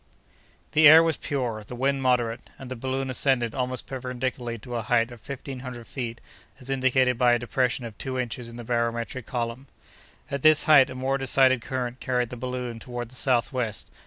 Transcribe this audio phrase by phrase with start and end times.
[0.71, 4.81] The air was pure, the wind moderate, and the balloon ascended almost perpendicularly to a
[4.81, 6.19] height of fifteen hundred feet,
[6.59, 9.67] as indicated by a depression of two inches in the barometric column.
[10.31, 13.89] At this height a more decided current carried the balloon toward the southwest.